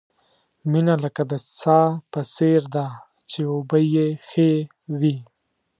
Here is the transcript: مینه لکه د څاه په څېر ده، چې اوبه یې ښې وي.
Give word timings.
مینه 0.71 0.95
لکه 1.03 1.21
د 1.31 1.33
څاه 1.59 1.87
په 2.11 2.19
څېر 2.35 2.61
ده، 2.75 2.85
چې 3.29 3.39
اوبه 3.53 3.79
یې 3.93 4.07
ښې 4.27 4.49
وي. 4.99 5.17